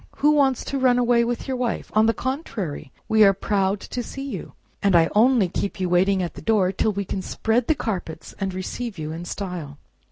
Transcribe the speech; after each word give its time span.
Who 0.15 0.31
wants 0.31 0.65
to 0.65 0.79
run 0.79 0.97
away 0.97 1.23
with 1.23 1.47
your 1.47 1.55
wife? 1.57 1.91
On 1.93 2.07
the 2.07 2.13
contrary, 2.15 2.91
we 3.07 3.23
are 3.23 3.33
proud 3.35 3.79
to 3.81 4.01
see 4.01 4.23
you, 4.27 4.53
and 4.81 4.95
I 4.95 5.11
only 5.13 5.47
keep 5.47 5.79
you 5.79 5.89
waiting 5.89 6.23
at 6.23 6.33
the 6.33 6.41
door 6.41 6.71
till 6.71 6.91
we 6.91 7.05
can 7.05 7.21
spread 7.21 7.67
the 7.67 7.75
carpets, 7.75 8.33
and 8.39 8.51
receive 8.51 8.97
you 8.97 9.11
in 9.11 9.25
style." 9.25 9.77